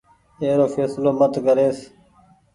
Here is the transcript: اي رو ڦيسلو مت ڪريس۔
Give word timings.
اي 0.41 0.49
رو 0.57 0.65
ڦيسلو 0.73 1.11
مت 1.19 1.33
ڪريس۔ 1.45 1.77